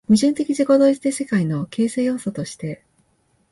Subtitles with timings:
[0.09, 2.81] 矛盾的自己同一的世界の形成要素として